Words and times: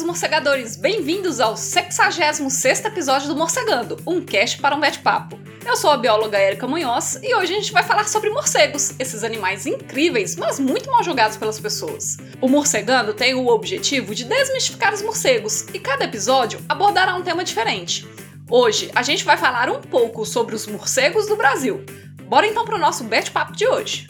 Queridos 0.00 0.04
morcegadores! 0.04 0.76
Bem-vindos 0.76 1.40
ao 1.40 1.56
66 1.56 2.84
episódio 2.84 3.28
do 3.28 3.36
Morcegando, 3.36 3.98
um 4.06 4.20
cast 4.20 4.58
para 4.58 4.74
um 4.74 4.80
bate-papo. 4.80 5.38
Eu 5.66 5.76
sou 5.76 5.90
a 5.90 5.96
bióloga 5.96 6.40
Erika 6.40 6.66
Munhoz 6.66 7.20
e 7.22 7.34
hoje 7.34 7.52
a 7.52 7.56
gente 7.56 7.72
vai 7.72 7.82
falar 7.82 8.08
sobre 8.08 8.30
morcegos, 8.30 8.94
esses 8.98 9.22
animais 9.22 9.66
incríveis, 9.66 10.36
mas 10.36 10.58
muito 10.58 10.90
mal 10.90 11.02
julgados 11.02 11.36
pelas 11.36 11.60
pessoas. 11.60 12.16
O 12.40 12.48
Morcegando 12.48 13.12
tem 13.12 13.34
o 13.34 13.46
objetivo 13.48 14.14
de 14.14 14.24
desmistificar 14.24 14.94
os 14.94 15.02
morcegos 15.02 15.66
e 15.74 15.78
cada 15.78 16.04
episódio 16.04 16.60
abordará 16.68 17.14
um 17.14 17.22
tema 17.22 17.44
diferente. 17.44 18.06
Hoje 18.48 18.90
a 18.94 19.02
gente 19.02 19.24
vai 19.24 19.36
falar 19.36 19.68
um 19.68 19.80
pouco 19.80 20.24
sobre 20.24 20.54
os 20.54 20.66
morcegos 20.66 21.26
do 21.26 21.36
Brasil. 21.36 21.84
Bora 22.22 22.46
então 22.46 22.64
para 22.64 22.76
o 22.76 22.80
nosso 22.80 23.04
bate-papo 23.04 23.52
de 23.52 23.66
hoje. 23.66 24.08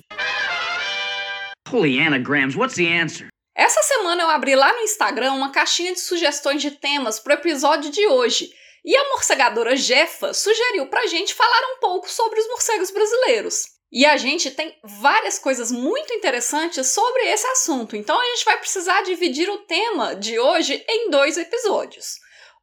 Holy 1.69 2.01
anagrams, 2.01 2.57
what's 2.57 2.77
the 2.77 2.87
answer? 2.87 3.29
Essa 3.61 3.83
semana 3.83 4.23
eu 4.23 4.31
abri 4.31 4.57
lá 4.57 4.73
no 4.73 4.81
Instagram 4.81 5.35
uma 5.35 5.53
caixinha 5.53 5.93
de 5.93 6.01
sugestões 6.01 6.63
de 6.63 6.71
temas 6.71 7.21
para 7.21 7.35
o 7.35 7.39
episódio 7.39 7.91
de 7.91 8.07
hoje 8.07 8.51
e 8.83 8.97
a 8.97 9.09
morcegadora 9.11 9.77
Jefa 9.77 10.33
sugeriu 10.33 10.87
pra 10.87 11.07
gente 11.07 11.35
falar 11.35 11.75
um 11.75 11.79
pouco 11.79 12.11
sobre 12.11 12.41
os 12.41 12.49
morcegos 12.49 12.91
brasileiros. 12.91 13.67
E 13.93 14.07
a 14.07 14.17
gente 14.17 14.51
tem 14.51 14.75
várias 14.83 15.39
coisas 15.39 15.71
muito 15.71 16.11
interessantes 16.15 16.87
sobre 16.87 17.21
esse 17.25 17.47
assunto, 17.49 17.97
então 17.97 18.19
a 18.19 18.25
gente 18.29 18.47
vai 18.47 18.57
precisar 18.57 19.03
dividir 19.03 19.51
o 19.51 19.59
tema 19.59 20.17
de 20.17 20.39
hoje 20.39 20.83
em 20.89 21.11
dois 21.11 21.37
episódios. 21.37 22.15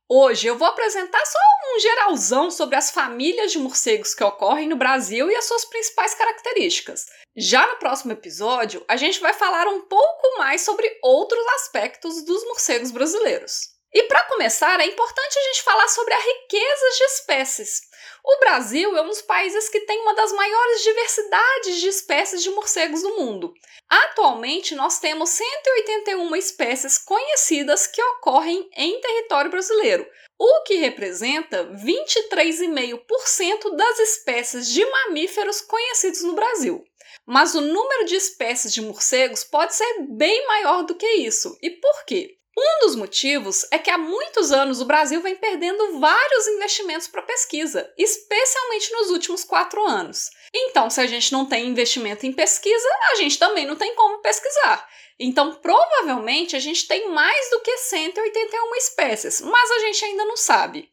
Hoje 0.10 0.48
eu 0.48 0.58
vou 0.58 0.66
apresentar 0.66 1.26
só 1.26 1.38
um 1.76 1.80
geralzão 1.82 2.50
sobre 2.50 2.78
as 2.78 2.92
famílias 2.92 3.52
de 3.52 3.60
morcegos 3.60 4.16
que 4.16 4.24
ocorrem 4.24 4.70
no 4.70 4.78
Brasil 4.78 5.30
e 5.30 5.36
as 5.36 5.44
suas 5.44 5.66
principais 5.66 6.14
características. 6.14 7.08
Já 7.36 7.68
no 7.68 7.76
próximo 7.76 8.14
episódio, 8.14 8.86
a 8.88 8.96
gente 8.96 9.20
vai 9.20 9.34
falar 9.34 9.68
um 9.68 9.82
pouco 9.82 10.38
mais 10.38 10.62
sobre 10.62 10.90
outros 11.04 11.46
aspectos 11.56 12.24
dos 12.24 12.42
morcegos 12.46 12.90
brasileiros. 12.90 13.76
E 13.94 14.04
para 14.04 14.24
começar, 14.24 14.80
é 14.80 14.86
importante 14.86 15.38
a 15.38 15.44
gente 15.54 15.64
falar 15.64 15.88
sobre 15.90 16.14
a 16.14 16.20
riqueza 16.20 16.90
de 16.98 17.04
espécies. 17.04 17.82
O 18.30 18.40
Brasil 18.40 18.98
é 18.98 19.02
um 19.02 19.08
dos 19.08 19.22
países 19.22 19.70
que 19.70 19.80
tem 19.80 20.02
uma 20.02 20.14
das 20.14 20.34
maiores 20.34 20.84
diversidades 20.84 21.80
de 21.80 21.88
espécies 21.88 22.44
de 22.44 22.50
morcegos 22.50 23.02
do 23.02 23.16
mundo. 23.16 23.54
Atualmente, 23.88 24.76
nós 24.76 25.00
temos 25.00 25.30
181 25.30 26.36
espécies 26.36 26.98
conhecidas 26.98 27.88
que 27.88 28.04
ocorrem 28.04 28.70
em 28.76 29.00
território 29.00 29.50
brasileiro, 29.50 30.06
o 30.38 30.64
que 30.64 30.76
representa 30.76 31.68
23,5% 31.68 33.74
das 33.78 34.00
espécies 34.00 34.68
de 34.68 34.86
mamíferos 34.86 35.62
conhecidos 35.62 36.22
no 36.24 36.36
Brasil. 36.36 36.84
Mas 37.26 37.56
o 37.56 37.62
número 37.62 38.04
de 38.04 38.18
espécies 38.18 38.74
de 38.74 38.82
morcegos 38.82 39.46
pode 39.46 39.74
ser 39.74 40.02
bem 40.02 40.46
maior 40.48 40.84
do 40.84 40.96
que 40.96 41.08
isso. 41.08 41.58
E 41.62 41.70
por 41.70 42.04
quê? 42.04 42.38
Um 42.60 42.80
dos 42.88 42.96
motivos 42.96 43.68
é 43.70 43.78
que 43.78 43.92
há 43.92 44.00
muitos 44.00 44.52
anos 44.52 44.82
o 44.82 44.86
Brasil 44.86 45.22
vem 45.22 45.36
perdendo 45.36 46.00
vários 46.00 46.48
investimentos 46.48 47.08
para 47.08 47.22
pesquisa, 47.22 47.94
especialmente 47.96 48.92
nos 48.94 49.12
últimos 49.12 49.44
quatro 49.44 49.86
anos. 49.86 50.32
Então, 50.52 50.90
se 50.90 51.00
a 51.00 51.06
gente 51.06 51.32
não 51.32 51.46
tem 51.46 51.68
investimento 51.68 52.26
em 52.26 52.34
pesquisa, 52.34 52.90
a 53.12 53.16
gente 53.16 53.38
também 53.38 53.68
não 53.68 53.76
tem 53.76 53.94
como 53.94 54.24
pesquisar. 54.24 54.90
Então, 55.20 55.54
provavelmente 55.54 56.56
a 56.56 56.60
gente 56.60 56.88
tem 56.88 57.12
mais 57.12 57.50
do 57.52 57.60
que 57.60 57.78
181 57.78 58.76
espécies, 58.78 59.40
mas 59.42 59.72
a 59.72 59.80
gente 59.80 60.06
ainda 60.06 60.26
não 60.26 60.38
sabe. 60.38 60.90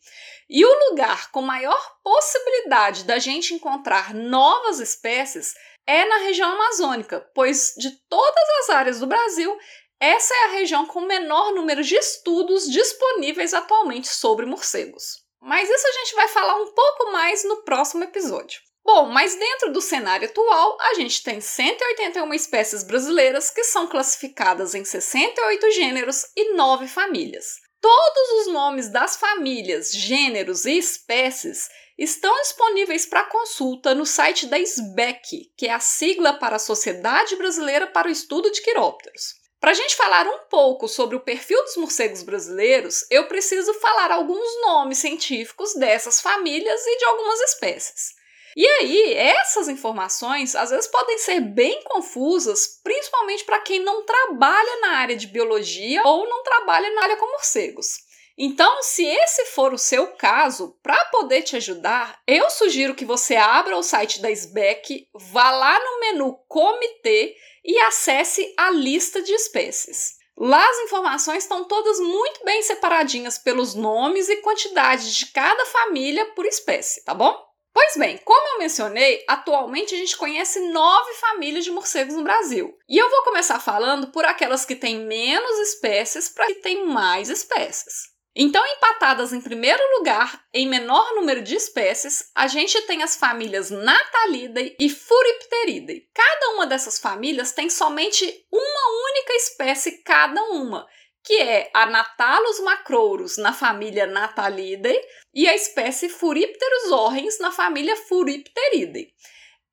E 0.50 0.62
o 0.66 0.90
lugar 0.90 1.30
com 1.30 1.40
maior 1.40 1.96
possibilidade 2.02 3.04
da 3.04 3.18
gente 3.18 3.54
encontrar 3.54 4.12
novas 4.12 4.80
espécies 4.80 5.54
é 5.86 6.04
na 6.06 6.18
região 6.18 6.52
amazônica, 6.52 7.26
pois 7.34 7.74
de 7.76 7.90
todas 8.08 8.48
as 8.60 8.70
áreas 8.70 9.00
do 9.00 9.06
Brasil, 9.06 9.56
essa 10.04 10.34
é 10.34 10.44
a 10.44 10.52
região 10.52 10.86
com 10.86 11.00
menor 11.00 11.52
número 11.54 11.82
de 11.82 11.94
estudos 11.94 12.70
disponíveis 12.70 13.54
atualmente 13.54 14.08
sobre 14.08 14.44
morcegos. 14.44 15.24
Mas 15.40 15.68
isso 15.68 15.86
a 15.86 15.92
gente 15.92 16.14
vai 16.14 16.28
falar 16.28 16.56
um 16.56 16.72
pouco 16.72 17.12
mais 17.12 17.44
no 17.44 17.62
próximo 17.62 18.04
episódio. 18.04 18.60
Bom, 18.84 19.06
mas 19.06 19.34
dentro 19.34 19.72
do 19.72 19.80
cenário 19.80 20.28
atual, 20.28 20.76
a 20.80 20.94
gente 20.94 21.22
tem 21.22 21.40
181 21.40 22.34
espécies 22.34 22.82
brasileiras 22.82 23.50
que 23.50 23.64
são 23.64 23.86
classificadas 23.86 24.74
em 24.74 24.84
68 24.84 25.70
gêneros 25.70 26.26
e 26.36 26.52
9 26.54 26.86
famílias. 26.86 27.54
Todos 27.80 28.40
os 28.40 28.52
nomes 28.52 28.90
das 28.90 29.16
famílias, 29.16 29.90
gêneros 29.92 30.66
e 30.66 30.76
espécies 30.76 31.68
estão 31.98 32.34
disponíveis 32.42 33.06
para 33.06 33.24
consulta 33.24 33.94
no 33.94 34.04
site 34.04 34.46
da 34.46 34.58
SBEC, 34.58 35.52
que 35.56 35.66
é 35.66 35.72
a 35.72 35.80
sigla 35.80 36.34
para 36.34 36.56
a 36.56 36.58
Sociedade 36.58 37.36
Brasileira 37.36 37.86
para 37.86 38.08
o 38.08 38.10
Estudo 38.10 38.50
de 38.50 38.60
Quirópteros. 38.60 39.43
Para 39.64 39.70
a 39.70 39.74
gente 39.74 39.96
falar 39.96 40.26
um 40.26 40.40
pouco 40.40 40.86
sobre 40.86 41.16
o 41.16 41.20
perfil 41.20 41.58
dos 41.64 41.78
morcegos 41.78 42.22
brasileiros, 42.22 43.06
eu 43.10 43.26
preciso 43.26 43.72
falar 43.72 44.12
alguns 44.12 44.60
nomes 44.60 44.98
científicos 44.98 45.72
dessas 45.72 46.20
famílias 46.20 46.86
e 46.86 46.98
de 46.98 47.04
algumas 47.06 47.40
espécies. 47.40 48.10
E 48.54 48.66
aí, 48.66 49.14
essas 49.14 49.66
informações 49.70 50.54
às 50.54 50.68
vezes 50.68 50.86
podem 50.86 51.16
ser 51.16 51.40
bem 51.40 51.82
confusas, 51.84 52.78
principalmente 52.84 53.42
para 53.44 53.60
quem 53.60 53.80
não 53.80 54.04
trabalha 54.04 54.80
na 54.82 54.98
área 54.98 55.16
de 55.16 55.28
biologia 55.28 56.02
ou 56.04 56.28
não 56.28 56.42
trabalha 56.42 56.90
na 56.90 57.04
área 57.04 57.16
com 57.16 57.32
morcegos. 57.32 58.00
Então, 58.36 58.82
se 58.82 59.06
esse 59.06 59.46
for 59.46 59.72
o 59.72 59.78
seu 59.78 60.08
caso, 60.08 60.76
para 60.82 61.06
poder 61.06 61.40
te 61.40 61.56
ajudar, 61.56 62.20
eu 62.26 62.50
sugiro 62.50 62.94
que 62.94 63.06
você 63.06 63.34
abra 63.34 63.78
o 63.78 63.82
site 63.82 64.20
da 64.20 64.30
SBEC, 64.30 65.08
vá 65.14 65.50
lá 65.52 65.80
no 65.80 66.00
menu 66.00 66.34
Comitê 66.48 67.34
e 67.64 67.78
acesse 67.80 68.52
a 68.58 68.70
lista 68.70 69.22
de 69.22 69.32
espécies. 69.32 70.14
Lá 70.36 70.68
as 70.68 70.78
informações 70.80 71.44
estão 71.44 71.64
todas 71.64 71.98
muito 72.00 72.44
bem 72.44 72.60
separadinhas 72.62 73.38
pelos 73.38 73.74
nomes 73.74 74.28
e 74.28 74.36
quantidades 74.38 75.14
de 75.14 75.26
cada 75.26 75.64
família 75.66 76.26
por 76.34 76.44
espécie, 76.44 77.04
tá 77.04 77.14
bom? 77.14 77.34
Pois 77.72 77.96
bem, 77.96 78.18
como 78.18 78.54
eu 78.54 78.58
mencionei, 78.58 79.24
atualmente 79.28 79.94
a 79.94 79.98
gente 79.98 80.16
conhece 80.16 80.60
nove 80.70 81.12
famílias 81.14 81.64
de 81.64 81.72
morcegos 81.72 82.14
no 82.14 82.22
Brasil. 82.22 82.72
E 82.88 82.96
eu 82.96 83.10
vou 83.10 83.24
começar 83.24 83.58
falando 83.58 84.12
por 84.12 84.24
aquelas 84.24 84.64
que 84.64 84.76
têm 84.76 85.00
menos 85.06 85.58
espécies 85.58 86.28
para 86.28 86.46
que 86.46 86.56
têm 86.56 86.86
mais 86.86 87.28
espécies. 87.28 88.13
Então, 88.36 88.66
empatadas 88.66 89.32
em 89.32 89.40
primeiro 89.40 89.80
lugar, 89.96 90.44
em 90.52 90.66
menor 90.66 91.14
número 91.14 91.40
de 91.40 91.54
espécies, 91.54 92.30
a 92.34 92.48
gente 92.48 92.80
tem 92.82 93.00
as 93.00 93.14
famílias 93.14 93.70
Natalidae 93.70 94.74
e 94.80 94.90
Furipteridae. 94.90 96.08
Cada 96.12 96.50
uma 96.50 96.66
dessas 96.66 96.98
famílias 96.98 97.52
tem 97.52 97.70
somente 97.70 98.24
uma 98.50 99.08
única 99.08 99.34
espécie 99.34 100.02
cada 100.02 100.42
uma, 100.46 100.84
que 101.22 101.40
é 101.40 101.70
a 101.72 101.86
Natalus 101.86 102.58
macrourus 102.58 103.38
na 103.38 103.52
família 103.52 104.04
Natalidae 104.04 105.00
e 105.32 105.48
a 105.48 105.54
espécie 105.54 106.08
Furipterus 106.08 106.90
horrens 106.90 107.38
na 107.38 107.52
família 107.52 107.96
Furipteridae. 107.96 109.12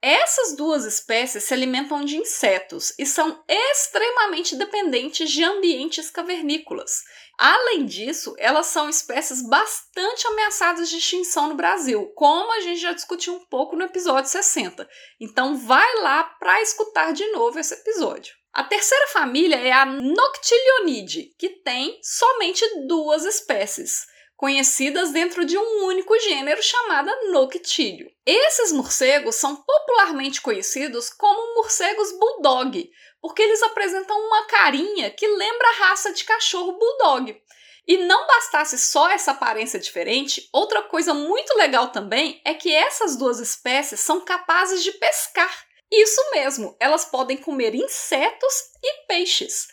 Essas 0.03 0.56
duas 0.56 0.84
espécies 0.84 1.44
se 1.44 1.53
alimentam 1.53 2.03
de 2.03 2.17
insetos 2.17 2.91
e 2.97 3.06
são 3.06 3.44
extremamente 3.47 4.56
dependentes 4.56 5.29
de 5.29 5.44
ambientes 5.44 6.09
cavernícolas. 6.09 7.03
Além 7.38 7.85
disso, 7.85 8.34
elas 8.39 8.66
são 8.66 8.89
espécies 8.89 9.47
bastante 9.47 10.25
ameaçadas 10.25 10.89
de 10.89 10.97
extinção 10.97 11.50
no 11.50 11.56
Brasil, 11.56 12.12
como 12.16 12.51
a 12.51 12.62
gente 12.62 12.81
já 12.81 12.94
discutiu 12.94 13.35
um 13.35 13.45
pouco 13.45 13.75
no 13.75 13.84
episódio 13.84 14.31
60. 14.31 14.89
Então 15.19 15.56
vai 15.56 15.95
lá 16.01 16.23
para 16.23 16.59
escutar 16.63 17.13
de 17.13 17.28
novo 17.28 17.59
esse 17.59 17.75
episódio. 17.75 18.33
A 18.51 18.63
terceira 18.63 19.07
família 19.09 19.56
é 19.57 19.72
a 19.72 19.85
Noctilionidae, 19.85 21.35
que 21.38 21.50
tem 21.63 22.00
somente 22.01 22.65
duas 22.88 23.24
espécies 23.24 24.07
conhecidas 24.42 25.12
dentro 25.12 25.46
de 25.46 25.56
um 25.56 25.86
único 25.86 26.18
gênero 26.18 26.64
chamada 26.64 27.16
Noctilio. 27.30 28.12
Esses 28.26 28.72
morcegos 28.72 29.36
são 29.36 29.56
popularmente 29.56 30.42
conhecidos 30.42 31.12
como 31.12 31.54
morcegos 31.54 32.12
bulldog, 32.18 32.92
porque 33.22 33.44
eles 33.44 33.62
apresentam 33.62 34.20
uma 34.20 34.48
carinha 34.48 35.12
que 35.12 35.28
lembra 35.28 35.68
a 35.68 35.90
raça 35.90 36.12
de 36.12 36.24
cachorro 36.24 36.72
bulldog. 36.72 37.40
E 37.88 37.98
não 38.00 38.26
bastasse 38.26 38.80
só 38.80 39.12
essa 39.12 39.30
aparência 39.30 39.80
diferente, 39.80 40.50
outra 40.52 40.82
coisa 40.82 41.14
muito 41.14 41.56
legal 41.56 41.90
também 41.90 42.42
é 42.44 42.56
que 42.56 42.74
essas 42.74 43.16
duas 43.16 43.40
espécies 43.40 44.00
são 44.00 44.22
capazes 44.22 44.84
de 44.84 44.92
pescar. 44.94 45.68
Isso 45.92 46.32
mesmo, 46.32 46.76
elas 46.80 47.06
podem 47.06 47.38
comer 47.38 47.76
insetos 47.76 48.54
e 48.82 49.06
peixes. 49.06 49.68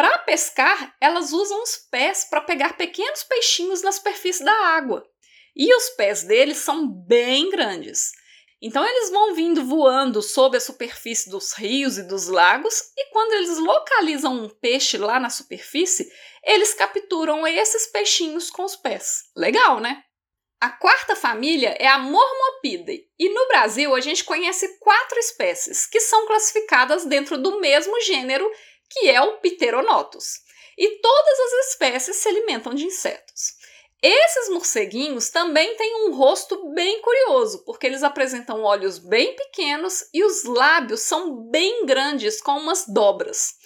Para 0.00 0.16
pescar, 0.20 0.96
elas 0.98 1.30
usam 1.30 1.62
os 1.62 1.76
pés 1.76 2.24
para 2.24 2.40
pegar 2.40 2.74
pequenos 2.74 3.22
peixinhos 3.22 3.82
na 3.82 3.92
superfície 3.92 4.42
da 4.42 4.68
água. 4.68 5.06
E 5.54 5.76
os 5.76 5.90
pés 5.90 6.22
deles 6.22 6.56
são 6.56 6.88
bem 6.88 7.50
grandes. 7.50 8.10
Então 8.62 8.82
eles 8.82 9.10
vão 9.10 9.34
vindo 9.34 9.62
voando 9.62 10.22
sob 10.22 10.56
a 10.56 10.60
superfície 10.60 11.28
dos 11.28 11.52
rios 11.52 11.98
e 11.98 12.02
dos 12.02 12.28
lagos, 12.28 12.80
e 12.96 13.10
quando 13.12 13.34
eles 13.34 13.58
localizam 13.58 14.32
um 14.42 14.48
peixe 14.48 14.96
lá 14.96 15.20
na 15.20 15.28
superfície, 15.28 16.10
eles 16.42 16.72
capturam 16.72 17.46
esses 17.46 17.86
peixinhos 17.88 18.50
com 18.50 18.64
os 18.64 18.76
pés. 18.76 19.24
Legal, 19.36 19.80
né? 19.80 20.02
A 20.62 20.70
quarta 20.70 21.14
família 21.14 21.76
é 21.78 21.86
a 21.86 21.98
Mormopidae, 21.98 23.06
e 23.18 23.28
no 23.28 23.48
Brasil 23.48 23.94
a 23.94 24.00
gente 24.00 24.24
conhece 24.24 24.78
quatro 24.78 25.18
espécies 25.18 25.84
que 25.86 26.00
são 26.00 26.26
classificadas 26.26 27.04
dentro 27.04 27.36
do 27.36 27.60
mesmo 27.60 28.00
gênero, 28.00 28.50
que 28.90 29.08
é 29.08 29.20
o 29.20 29.38
Pteronotus. 29.38 30.40
E 30.76 31.00
todas 31.00 31.40
as 31.40 31.68
espécies 31.68 32.16
se 32.16 32.28
alimentam 32.28 32.74
de 32.74 32.84
insetos. 32.84 33.60
Esses 34.02 34.48
morceguinhos 34.48 35.28
também 35.28 35.76
têm 35.76 36.06
um 36.06 36.14
rosto 36.14 36.72
bem 36.72 37.02
curioso, 37.02 37.62
porque 37.64 37.86
eles 37.86 38.02
apresentam 38.02 38.62
olhos 38.62 38.98
bem 38.98 39.36
pequenos 39.36 40.08
e 40.12 40.24
os 40.24 40.44
lábios 40.44 41.02
são 41.02 41.50
bem 41.50 41.84
grandes, 41.84 42.40
com 42.40 42.52
umas 42.52 42.86
dobras. 42.86 43.56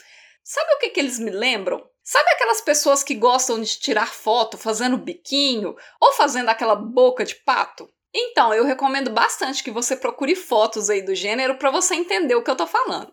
Sabe 0.42 0.74
o 0.74 0.78
que, 0.78 0.90
que 0.90 1.00
eles 1.00 1.20
me 1.20 1.30
lembram? 1.30 1.88
Sabe 2.02 2.28
aquelas 2.30 2.60
pessoas 2.60 3.04
que 3.04 3.14
gostam 3.14 3.60
de 3.60 3.78
tirar 3.78 4.12
foto 4.12 4.58
fazendo 4.58 4.98
biquinho 4.98 5.76
ou 6.00 6.12
fazendo 6.12 6.48
aquela 6.48 6.74
boca 6.74 7.24
de 7.24 7.36
pato? 7.36 7.88
Então, 8.12 8.52
eu 8.52 8.64
recomendo 8.64 9.10
bastante 9.10 9.62
que 9.62 9.70
você 9.70 9.96
procure 9.96 10.36
fotos 10.36 10.90
aí 10.90 11.00
do 11.00 11.14
gênero 11.14 11.56
para 11.56 11.70
você 11.70 11.94
entender 11.94 12.34
o 12.34 12.42
que 12.42 12.50
eu 12.50 12.56
tô 12.56 12.66
falando. 12.66 13.12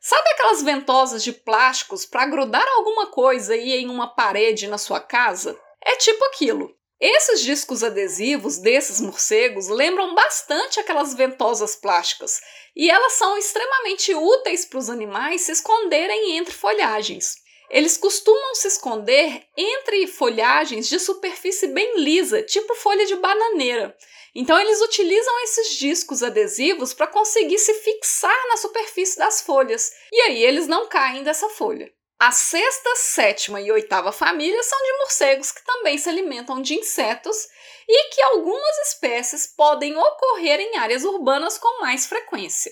Sabe 0.00 0.28
aquelas 0.30 0.62
ventosas 0.62 1.22
de 1.22 1.32
plásticos 1.32 2.04
para 2.04 2.26
grudar 2.26 2.66
alguma 2.76 3.06
coisa 3.06 3.54
aí 3.54 3.72
em 3.74 3.88
uma 3.88 4.14
parede 4.14 4.66
na 4.66 4.76
sua 4.76 4.98
casa? 4.98 5.56
É 5.80 5.96
tipo 5.96 6.24
aquilo. 6.24 6.74
Esses 7.00 7.40
discos 7.40 7.82
adesivos 7.82 8.58
desses 8.58 9.00
morcegos 9.00 9.68
lembram 9.68 10.14
bastante 10.14 10.78
aquelas 10.78 11.14
ventosas 11.14 11.74
plásticas 11.74 12.40
e 12.76 12.88
elas 12.90 13.14
são 13.14 13.36
extremamente 13.36 14.14
úteis 14.14 14.64
para 14.64 14.78
os 14.78 14.88
animais 14.88 15.42
se 15.42 15.52
esconderem 15.52 16.36
entre 16.36 16.54
folhagens. 16.54 17.41
Eles 17.72 17.96
costumam 17.96 18.54
se 18.54 18.68
esconder 18.68 19.46
entre 19.56 20.06
folhagens 20.06 20.86
de 20.86 21.00
superfície 21.00 21.68
bem 21.68 21.98
lisa, 21.98 22.42
tipo 22.42 22.74
folha 22.74 23.06
de 23.06 23.16
bananeira. 23.16 23.96
Então, 24.34 24.58
eles 24.58 24.82
utilizam 24.82 25.42
esses 25.44 25.76
discos 25.76 26.22
adesivos 26.22 26.92
para 26.92 27.06
conseguir 27.06 27.58
se 27.58 27.72
fixar 27.74 28.48
na 28.48 28.58
superfície 28.58 29.18
das 29.18 29.40
folhas, 29.40 29.90
e 30.12 30.20
aí 30.20 30.44
eles 30.44 30.66
não 30.66 30.86
caem 30.86 31.22
dessa 31.22 31.48
folha. 31.48 31.90
A 32.18 32.30
sexta, 32.30 32.94
sétima 32.94 33.60
e 33.60 33.72
oitava 33.72 34.12
família 34.12 34.62
são 34.62 34.78
de 34.78 34.98
morcegos 34.98 35.50
que 35.50 35.64
também 35.64 35.96
se 35.96 36.08
alimentam 36.08 36.60
de 36.60 36.74
insetos 36.74 37.48
e 37.88 38.10
que 38.10 38.22
algumas 38.22 38.78
espécies 38.86 39.46
podem 39.46 39.96
ocorrer 39.96 40.60
em 40.60 40.76
áreas 40.76 41.04
urbanas 41.04 41.58
com 41.58 41.80
mais 41.80 42.06
frequência. 42.06 42.70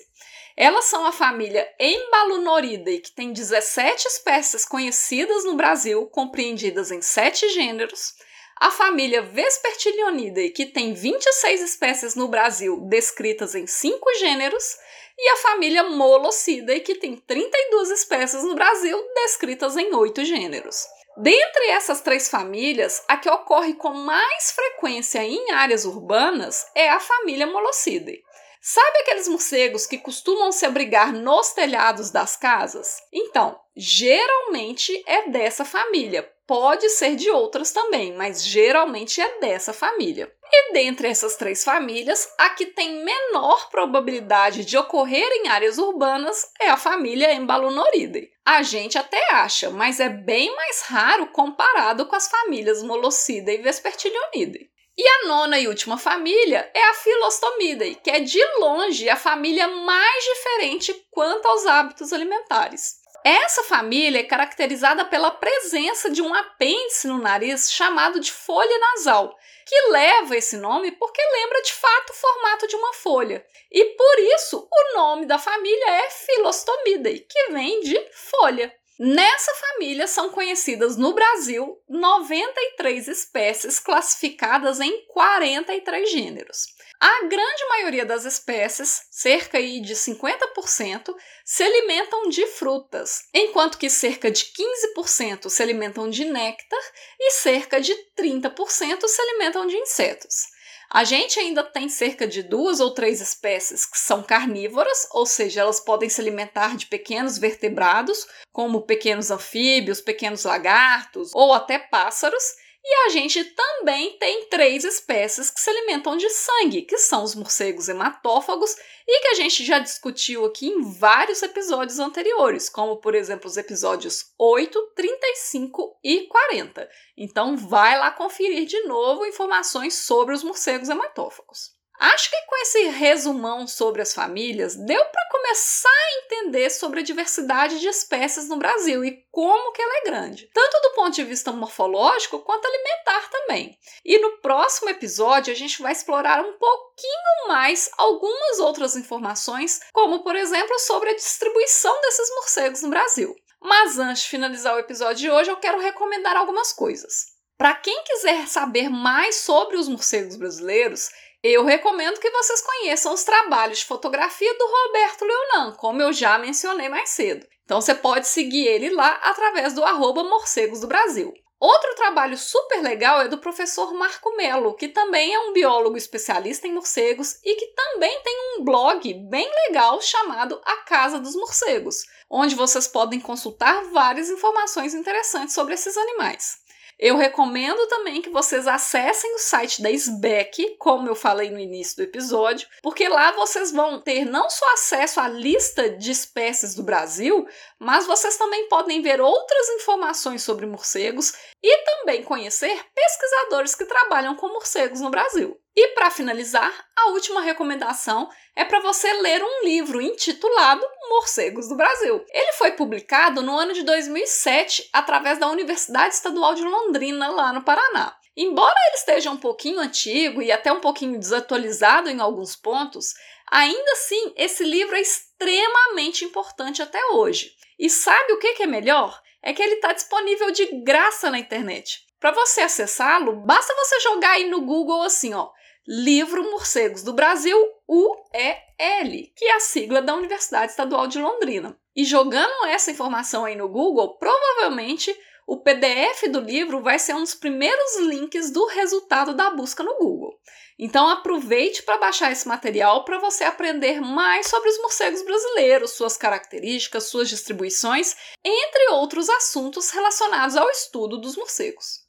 Elas 0.61 0.85
são 0.85 1.07
a 1.07 1.11
família 1.11 1.67
Embalunoridae, 1.81 2.99
que 2.99 3.13
tem 3.13 3.33
17 3.33 4.07
espécies 4.07 4.67
conhecidas 4.67 5.43
no 5.43 5.55
Brasil, 5.55 6.07
compreendidas 6.09 6.91
em 6.91 7.01
7 7.01 7.49
gêneros. 7.49 8.13
A 8.61 8.71
família 8.71 9.23
Vespertilionidae, 9.23 10.51
que 10.51 10.67
tem 10.67 10.93
26 10.93 11.63
espécies 11.63 12.15
no 12.15 12.29
Brasil, 12.29 12.79
descritas 12.91 13.55
em 13.55 13.67
5 13.67 14.19
gêneros. 14.19 14.77
E 15.17 15.31
a 15.31 15.37
família 15.37 15.85
Molocidae, 15.85 16.81
que 16.81 16.95
tem 16.95 17.17
32 17.17 17.89
espécies 17.93 18.45
no 18.45 18.55
Brasil, 18.55 19.03
descritas 19.15 19.79
em 19.79 19.95
8 19.95 20.27
gêneros. 20.27 20.85
Dentre 21.17 21.69
essas 21.69 22.03
três 22.03 22.29
famílias, 22.29 23.03
a 23.09 23.17
que 23.17 23.31
ocorre 23.31 23.73
com 23.73 23.95
mais 23.95 24.53
frequência 24.53 25.25
em 25.25 25.53
áreas 25.53 25.87
urbanas 25.87 26.67
é 26.75 26.91
a 26.91 27.01
família 27.01 27.47
Molocidae. 27.47 28.23
Sabe 28.63 28.99
aqueles 28.99 29.27
morcegos 29.27 29.87
que 29.87 29.97
costumam 29.97 30.53
se 30.53 30.67
abrigar 30.67 31.15
nos 31.15 31.53
telhados 31.53 32.11
das 32.11 32.37
casas? 32.37 32.99
Então, 33.11 33.59
geralmente 33.75 35.03
é 35.07 35.31
dessa 35.31 35.65
família. 35.65 36.31
Pode 36.47 36.91
ser 36.91 37.17
de 37.17 37.31
outras 37.31 37.73
também, 37.73 38.13
mas 38.13 38.45
geralmente 38.45 39.21
é 39.21 39.41
dessa 39.41 39.73
família. 39.73 40.31
E 40.53 40.73
dentre 40.73 41.09
essas 41.09 41.37
três 41.37 41.65
famílias, 41.65 42.29
a 42.37 42.51
que 42.51 42.67
tem 42.67 43.03
menor 43.05 43.71
probabilidade 43.71 44.65
de 44.65 44.77
ocorrer 44.77 45.31
em 45.33 45.49
áreas 45.49 45.79
urbanas 45.79 46.51
é 46.61 46.69
a 46.69 46.77
família 46.77 47.33
Embalunoridae. 47.33 48.31
A 48.45 48.63
gente 48.63 48.99
até 48.99 49.33
acha, 49.33 49.71
mas 49.71 50.01
é 50.01 50.09
bem 50.09 50.55
mais 50.55 50.83
raro 50.83 51.29
comparado 51.29 52.07
com 52.07 52.17
as 52.17 52.29
famílias 52.29 52.83
Molocida 52.83 53.53
e 53.53 53.59
Vespertilionidae. 53.59 54.70
E 55.03 55.09
a 55.09 55.29
nona 55.29 55.59
e 55.59 55.67
última 55.67 55.97
família 55.97 56.71
é 56.75 56.85
a 56.91 56.93
Philostomidae, 56.93 57.95
que 57.95 58.11
é 58.11 58.21
de 58.21 58.39
longe 58.59 59.09
a 59.09 59.17
família 59.17 59.67
mais 59.67 60.25
diferente 60.25 60.93
quanto 61.11 61.47
aos 61.47 61.65
hábitos 61.65 62.13
alimentares. 62.13 62.97
Essa 63.25 63.65
família 63.65 64.21
é 64.21 64.25
caracterizada 64.25 65.03
pela 65.07 65.31
presença 65.31 66.11
de 66.11 66.21
um 66.21 66.35
apêndice 66.35 67.09
no 67.09 67.17
nariz 67.17 67.73
chamado 67.73 68.21
de 68.21 68.31
folha 68.31 68.79
nasal, 68.79 69.35
que 69.67 69.89
leva 69.89 70.37
esse 70.37 70.59
nome 70.59 70.93
porque 70.93 71.23
lembra 71.33 71.63
de 71.63 71.73
fato 71.73 72.11
o 72.11 72.17
formato 72.17 72.67
de 72.67 72.77
uma 72.77 72.93
folha. 72.93 73.43
E 73.73 73.83
por 73.97 74.19
isso 74.37 74.69
o 74.71 74.97
nome 74.99 75.25
da 75.25 75.39
família 75.39 75.91
é 75.93 76.11
Philostomidae, 76.11 77.21
que 77.21 77.53
vem 77.53 77.81
de 77.81 77.99
folha. 78.13 78.71
Nessa 79.03 79.55
família 79.55 80.07
são 80.07 80.29
conhecidas 80.29 80.99
no 80.99 81.15
Brasil 81.15 81.83
93 81.89 83.09
espécies 83.09 83.81
classificadas 83.81 84.79
em 84.79 85.07
43 85.07 86.11
gêneros. 86.11 86.67
A 87.01 87.25
grande 87.25 87.65
maioria 87.71 88.05
das 88.05 88.27
espécies, 88.27 89.07
cerca 89.11 89.59
de 89.59 89.95
50%, 89.95 91.15
se 91.47 91.63
alimentam 91.63 92.29
de 92.29 92.47
frutas, 92.49 93.23
enquanto 93.33 93.79
que 93.79 93.89
cerca 93.89 94.31
de 94.31 94.45
15% 94.45 95.49
se 95.49 95.63
alimentam 95.63 96.11
de 96.11 96.27
néctar 96.27 96.83
e 97.19 97.31
cerca 97.31 97.81
de 97.81 97.95
30% 98.15 99.09
se 99.09 99.23
alimentam 99.23 99.67
de 99.67 99.79
insetos. 99.79 100.60
A 100.93 101.05
gente 101.05 101.39
ainda 101.39 101.63
tem 101.63 101.89
cerca 101.89 102.27
de 102.27 102.43
duas 102.43 102.81
ou 102.81 102.91
três 102.91 103.21
espécies 103.21 103.87
que 103.87 103.97
são 103.97 104.25
carnívoras, 104.25 105.07
ou 105.13 105.25
seja, 105.25 105.61
elas 105.61 105.79
podem 105.79 106.09
se 106.09 106.21
alimentar 106.21 106.77
de 106.77 106.87
pequenos 106.87 107.39
vertebrados, 107.39 108.27
como 108.53 108.83
pequenos 108.83 109.31
anfíbios, 109.31 110.01
pequenos 110.01 110.43
lagartos 110.43 111.31
ou 111.33 111.53
até 111.53 111.79
pássaros, 111.79 112.43
e 112.83 113.07
a 113.07 113.09
gente 113.11 113.45
também 113.45 114.17
tem 114.19 114.47
três 114.47 114.85
espécies 114.85 115.51
que 115.51 115.61
se 115.61 115.69
alimentam 115.69 116.17
de 116.17 116.29
sangue, 116.31 116.83
que 116.83 116.97
são 116.97 117.23
os 117.23 117.35
morcegos 117.35 117.89
hematófagos, 117.89 118.75
e 119.07 119.21
que 119.21 119.29
a 119.29 119.35
gente 119.35 119.65
já 119.65 119.79
discutiu 119.79 120.45
aqui 120.47 120.69
em 120.69 120.83
vários 120.99 121.43
episódios 121.43 121.99
anteriores, 121.99 122.69
como 122.69 122.97
por 122.97 123.15
exemplo 123.15 123.49
os 123.49 123.57
episódios 123.57 124.33
8, 124.39 124.93
35 124.95 125.99
e 126.03 126.27
40. 126.27 126.89
Então 127.17 127.57
vai 127.57 127.99
lá 127.99 128.11
conferir 128.11 128.67
de 128.67 128.81
novo 128.85 129.27
informações 129.27 129.95
sobre 129.95 130.35
os 130.35 130.43
morcegos 130.43 130.89
hematófagos. 130.89 131.80
Acho 132.01 132.31
que 132.31 132.47
com 132.47 132.57
esse 132.63 132.85
resumão 132.85 133.67
sobre 133.67 134.01
as 134.01 134.15
famílias, 134.15 134.75
deu 134.75 135.05
para 135.05 135.29
começar 135.31 135.91
a 135.91 136.25
entender 136.25 136.71
sobre 136.71 137.01
a 137.01 137.03
diversidade 137.03 137.79
de 137.79 137.89
espécies 137.89 138.49
no 138.49 138.57
Brasil 138.57 139.05
e 139.05 139.23
como 139.31 139.71
que 139.73 139.83
ela 139.83 139.99
é 139.99 140.05
grande, 140.05 140.49
tanto 140.55 140.81
do 140.81 140.95
ponto 140.95 141.11
de 141.11 141.25
vista 141.25 141.53
morfológico 141.53 142.39
quanto 142.39 142.65
alimentar 142.65 143.29
também. 143.29 143.79
E 144.03 144.19
no 144.19 144.39
próximo 144.39 144.89
episódio 144.89 145.53
a 145.53 145.57
gente 145.57 145.83
vai 145.83 145.93
explorar 145.93 146.41
um 146.41 146.55
pouquinho 146.55 147.49
mais 147.49 147.91
algumas 147.99 148.61
outras 148.61 148.97
informações, 148.97 149.81
como 149.93 150.23
por 150.23 150.35
exemplo 150.35 150.79
sobre 150.79 151.11
a 151.11 151.15
distribuição 151.15 152.01
desses 152.01 152.31
morcegos 152.31 152.81
no 152.81 152.89
Brasil. 152.89 153.37
Mas 153.61 153.99
antes 153.99 154.23
de 154.23 154.31
finalizar 154.31 154.75
o 154.75 154.79
episódio 154.79 155.17
de 155.17 155.31
hoje, 155.31 155.51
eu 155.51 155.59
quero 155.59 155.79
recomendar 155.79 156.35
algumas 156.35 156.73
coisas. 156.73 157.39
Para 157.59 157.75
quem 157.75 158.03
quiser 158.05 158.49
saber 158.49 158.89
mais 158.89 159.37
sobre 159.37 159.77
os 159.77 159.87
morcegos 159.87 160.37
brasileiros, 160.37 161.11
eu 161.43 161.65
recomendo 161.65 162.21
que 162.21 162.31
vocês 162.31 162.61
conheçam 162.61 163.15
os 163.15 163.25
trabalhos 163.25 163.79
de 163.79 163.87
fotografia 163.87 164.53
do 164.59 164.67
Roberto 164.67 165.25
Leonan, 165.25 165.73
como 165.73 166.03
eu 166.03 166.13
já 166.13 166.39
mencionei 166.39 166.89
mais 166.89 167.11
cedo. 167.11 167.47
Então 167.65 167.81
você 167.81 167.95
pode 167.95 168.27
seguir 168.29 168.67
ele 168.67 168.91
lá 168.91 169.21
através 169.23 169.73
do 169.73 169.85
arroba 169.85 170.23
Morcegos 170.25 170.81
do 170.81 170.87
Brasil. 170.87 171.33
Outro 171.59 171.95
trabalho 171.95 172.39
super 172.39 172.83
legal 172.83 173.21
é 173.21 173.29
do 173.29 173.37
professor 173.37 173.93
Marco 173.93 174.35
Melo, 174.35 174.75
que 174.75 174.89
também 174.89 175.35
é 175.35 175.39
um 175.41 175.53
biólogo 175.53 175.97
especialista 175.97 176.67
em 176.67 176.73
morcegos 176.73 177.39
e 177.45 177.55
que 177.55 177.67
também 177.75 178.23
tem 178.23 178.57
um 178.57 178.65
blog 178.65 179.13
bem 179.29 179.47
legal 179.67 180.01
chamado 180.01 180.61
A 180.65 180.77
Casa 180.79 181.21
dos 181.21 181.37
Morcegos, 181.37 182.03
onde 182.31 182.55
vocês 182.55 182.89
podem 182.89 183.21
consultar 183.21 183.85
várias 183.93 184.31
informações 184.31 184.95
interessantes 184.95 185.55
sobre 185.55 185.75
esses 185.75 185.99
animais. 185.99 186.59
Eu 187.03 187.17
recomendo 187.17 187.87
também 187.87 188.21
que 188.21 188.29
vocês 188.29 188.67
acessem 188.67 189.35
o 189.35 189.39
site 189.39 189.81
da 189.81 189.91
SBEC, 189.91 190.77
como 190.79 191.09
eu 191.09 191.15
falei 191.15 191.51
no 191.51 191.59
início 191.59 191.97
do 191.97 192.03
episódio, 192.03 192.69
porque 192.83 193.09
lá 193.09 193.33
vocês 193.33 193.73
vão 193.73 193.99
ter 193.99 194.27
não 194.27 194.51
só 194.51 194.71
acesso 194.75 195.19
à 195.19 195.27
lista 195.27 195.89
de 195.89 196.11
espécies 196.11 196.75
do 196.75 196.83
Brasil, 196.83 197.49
mas 197.79 198.07
vocês 198.07 198.37
também 198.37 198.69
podem 198.69 199.01
ver 199.01 199.19
outras 199.19 199.71
informações 199.71 200.43
sobre 200.43 200.67
morcegos 200.67 201.33
e 201.63 201.85
também 201.85 202.23
conhecer 202.23 202.79
pesquisadores 202.95 203.75
que 203.75 203.87
trabalham 203.87 204.37
com 204.37 204.49
morcegos 204.49 205.01
no 205.01 205.09
Brasil. 205.09 205.59
E 205.83 205.89
para 205.95 206.11
finalizar, 206.11 206.71
a 206.95 207.09
última 207.09 207.41
recomendação 207.41 208.29
é 208.55 208.67
para 208.67 208.81
você 208.81 209.11
ler 209.15 209.43
um 209.43 209.65
livro 209.65 209.99
intitulado 209.99 210.87
Morcegos 211.09 211.71
do 211.71 211.75
Brasil. 211.75 212.23
Ele 212.35 212.53
foi 212.53 212.73
publicado 212.73 213.41
no 213.41 213.57
ano 213.57 213.73
de 213.73 213.83
2007 213.83 214.91
através 214.93 215.39
da 215.39 215.49
Universidade 215.49 216.13
Estadual 216.13 216.55
de 216.55 216.63
Londrina, 216.63 217.31
lá 217.31 217.51
no 217.51 217.63
Paraná. 217.63 218.15
Embora 218.37 218.75
ele 218.89 218.97
esteja 218.97 219.31
um 219.31 219.39
pouquinho 219.39 219.81
antigo 219.81 220.43
e 220.43 220.53
até 220.53 220.71
um 220.71 220.81
pouquinho 220.81 221.19
desatualizado 221.19 222.11
em 222.11 222.21
alguns 222.21 222.55
pontos, 222.55 223.15
ainda 223.51 223.93
assim 223.93 224.35
esse 224.37 224.63
livro 224.63 224.95
é 224.95 225.01
extremamente 225.01 226.27
importante 226.27 226.83
até 226.83 227.03
hoje. 227.13 227.53
E 227.79 227.89
sabe 227.89 228.35
o 228.35 228.39
que 228.39 228.63
é 228.63 228.67
melhor? 228.67 229.19
É 229.43 229.55
que 229.55 229.63
ele 229.63 229.77
está 229.77 229.95
disponível 229.95 230.51
de 230.51 230.67
graça 230.85 231.31
na 231.31 231.39
internet. 231.39 232.05
Para 232.21 232.33
você 232.33 232.61
acessá-lo, 232.61 233.33
basta 233.47 233.75
você 233.75 233.99
jogar 234.01 234.33
aí 234.33 234.51
no 234.51 234.61
Google 234.61 235.01
assim, 235.01 235.33
ó, 235.33 235.49
Livro 235.93 236.49
Morcegos 236.53 237.03
do 237.03 237.13
Brasil, 237.13 237.59
UEL, 237.89 239.33
que 239.35 239.45
é 239.45 239.57
a 239.57 239.59
sigla 239.59 240.01
da 240.01 240.15
Universidade 240.15 240.71
Estadual 240.71 241.09
de 241.09 241.19
Londrina. 241.19 241.77
E 241.97 242.05
jogando 242.05 242.67
essa 242.67 242.93
informação 242.93 243.45
aí 243.45 243.57
no 243.57 243.69
Google, 243.69 244.17
provavelmente 244.17 245.13
o 245.49 245.57
PDF 245.57 246.29
do 246.31 246.39
livro 246.39 246.81
vai 246.81 246.97
ser 246.97 247.15
um 247.15 247.23
dos 247.23 247.35
primeiros 247.35 247.99
links 248.03 248.53
do 248.53 248.67
resultado 248.67 249.35
da 249.35 249.51
busca 249.51 249.83
no 249.83 249.99
Google. 249.99 250.39
Então 250.79 251.09
aproveite 251.09 251.83
para 251.83 251.99
baixar 251.99 252.31
esse 252.31 252.47
material 252.47 253.05
para 253.05 253.19
você 253.19 253.43
aprender 253.43 254.01
mais 254.01 254.47
sobre 254.47 254.71
os 254.71 254.81
morcegos 254.81 255.25
brasileiros, 255.25 255.95
suas 255.95 256.17
características, 256.17 257.09
suas 257.09 257.29
distribuições, 257.29 258.15
entre 258.45 258.91
outros 258.93 259.29
assuntos 259.29 259.91
relacionados 259.91 260.55
ao 260.55 260.71
estudo 260.71 261.19
dos 261.19 261.37
morcegos. 261.37 262.09